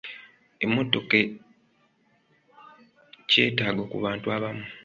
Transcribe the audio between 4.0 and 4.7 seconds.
bantu abamu.